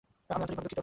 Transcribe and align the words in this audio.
আমি 0.33 0.41
আন্তরিকভাবে 0.43 0.65
দুঃখিত! 0.67 0.77